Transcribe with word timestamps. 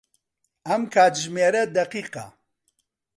ئەم 0.67 0.83
کاتژمێرە 0.93 1.63
دەقیقە. 1.75 2.25